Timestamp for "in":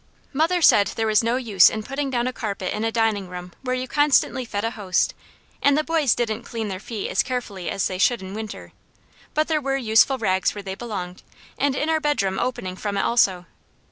1.69-1.83, 2.73-2.83, 8.23-8.33, 11.75-11.87